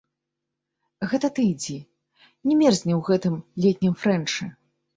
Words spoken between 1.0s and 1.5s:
Гэта ты